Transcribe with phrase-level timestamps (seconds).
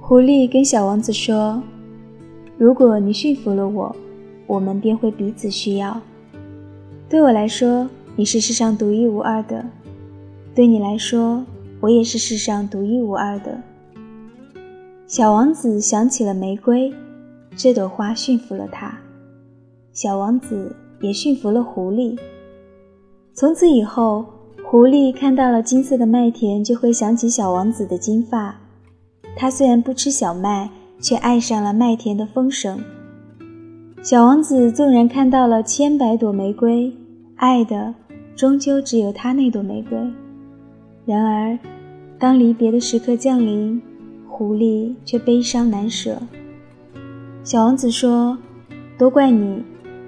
[0.00, 1.62] 狐狸跟小王子说
[2.58, 3.94] ：“如果你驯服了我，
[4.48, 6.02] 我们便会彼此需要。
[7.08, 9.64] 对我来说，你是世上独一无二的；
[10.52, 11.46] 对你来说，
[11.78, 13.62] 我也是世上独一无二的。”
[15.10, 16.94] 小王子想起了玫瑰，
[17.56, 18.92] 这朵花驯服了他；
[19.92, 22.16] 小王子也驯服了狐狸。
[23.34, 24.24] 从此以后，
[24.64, 28.54] 狐狸看到了金色的麦田，就会想起小王子的金发。
[29.34, 30.70] 他虽然不吃小麦，
[31.00, 32.78] 却爱上了麦田的风声。
[34.02, 36.92] 小王子纵然看到了千百朵玫瑰，
[37.34, 37.92] 爱的
[38.36, 39.98] 终究只有他那朵玫瑰。
[41.04, 41.58] 然而，
[42.16, 43.82] 当离别的时刻降临，
[44.40, 46.16] 狐狸却悲伤难舍。
[47.44, 48.38] 小王子说
[48.96, 49.62] ：“都怪你，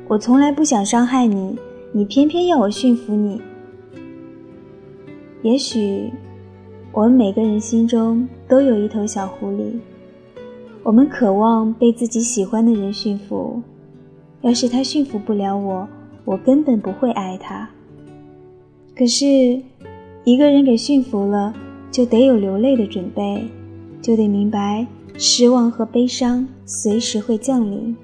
[0.08, 1.58] 我从来不想伤害你，
[1.92, 3.42] 你偏偏要我驯服你。”
[5.44, 6.10] 也许。
[6.92, 9.74] 我们每个人心中都有一头小狐狸，
[10.82, 13.62] 我们渴望被自己喜欢的人驯服。
[14.40, 15.86] 要是他驯服不了我，
[16.24, 17.68] 我根本不会爱他。
[18.96, 19.26] 可是，
[20.24, 21.54] 一个人给驯服了，
[21.90, 23.46] 就得有流泪的准备，
[24.02, 24.86] 就得明白
[25.16, 27.96] 失望和悲伤随时会降临。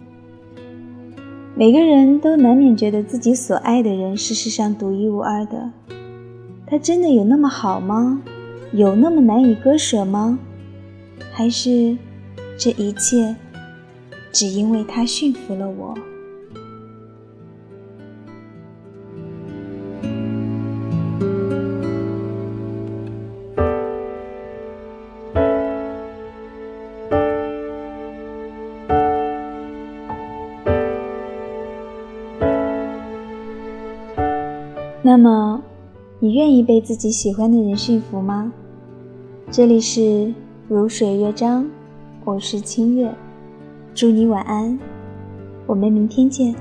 [1.56, 5.72] 每个人都难免觉得自己所爱的人是世上独一无二的，
[6.66, 8.22] 他真的有那么好吗？
[8.72, 10.38] 有那么难以割舍吗？
[11.32, 11.96] 还是
[12.56, 13.34] 这一切
[14.30, 15.94] 只因为他驯服了我？
[35.08, 35.62] 那么？
[36.18, 38.52] 你愿意被自己喜欢的人驯服吗？
[39.50, 40.34] 这里是
[40.68, 41.66] 如水乐章，
[42.26, 43.10] 我是清月，
[43.94, 44.78] 祝你晚安，
[45.66, 46.54] 我们明天见。